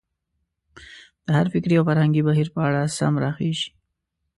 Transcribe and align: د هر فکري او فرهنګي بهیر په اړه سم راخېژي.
د 1.25 1.27
هر 1.37 1.47
فکري 1.53 1.75
او 1.77 1.83
فرهنګي 1.89 2.21
بهیر 2.27 2.47
په 2.55 2.59
اړه 2.67 2.81
سم 2.97 3.13
راخېژي. 3.23 3.69